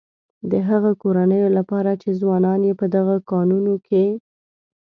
[0.51, 4.05] د هغه کورنيو لپاره چې ځوانان يې په دغه کانونو کې.